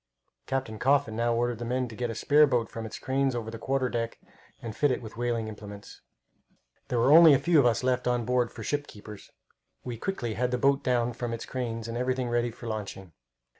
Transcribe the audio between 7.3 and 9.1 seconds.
a few of us left on board for ship